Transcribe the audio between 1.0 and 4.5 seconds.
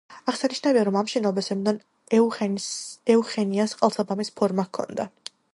ამ შენობას ზემოდან ეუხენიას ყელსაბამის